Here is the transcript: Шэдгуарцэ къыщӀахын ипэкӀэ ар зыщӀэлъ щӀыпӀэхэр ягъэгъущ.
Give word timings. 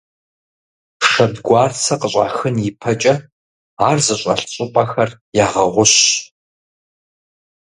Шэдгуарцэ 1.09 1.93
къыщӀахын 2.01 2.55
ипэкӀэ 2.69 3.15
ар 3.89 3.97
зыщӀэлъ 4.05 4.45
щӀыпӀэхэр 4.53 5.09
ягъэгъущ. 5.43 5.95